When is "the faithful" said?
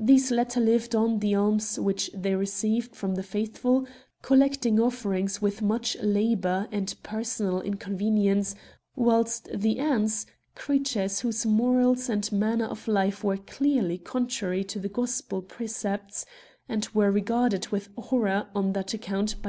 3.14-3.86